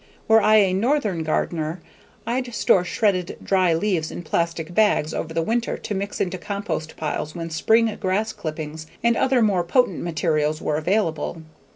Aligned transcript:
Were 0.27 0.41
I 0.41 0.55
a 0.55 0.73
northern 0.73 1.21
gardener 1.21 1.79
I'd 2.25 2.55
store 2.55 2.83
shredded 2.83 3.37
dry 3.43 3.75
leaves 3.75 4.09
in 4.09 4.23
plastic 4.23 4.73
bags 4.73 5.13
over 5.13 5.31
the 5.31 5.43
winter 5.43 5.77
to 5.77 5.93
mix 5.93 6.19
into 6.19 6.39
compost 6.39 6.97
piles 6.97 7.35
when 7.35 7.51
spring 7.51 7.95
grass 7.99 8.33
clippings 8.33 8.87
and 9.03 9.15
other 9.15 9.43
more 9.43 9.63
potent 9.63 9.99
materials 10.01 10.59
were 10.59 10.77
available. 10.77 11.43